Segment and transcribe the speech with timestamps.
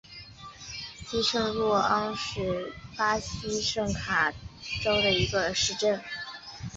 [1.05, 4.39] 西圣若昂是巴西圣卡塔琳
[4.79, 6.01] 娜州的一个市镇。